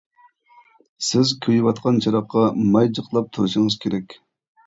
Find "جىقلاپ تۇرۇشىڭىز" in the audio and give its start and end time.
3.01-3.77